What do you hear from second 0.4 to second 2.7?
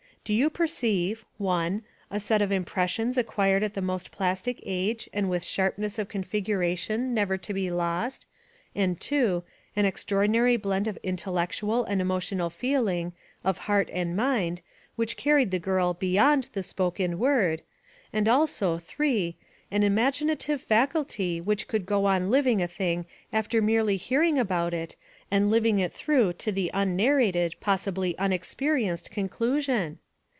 perceive (i) a set of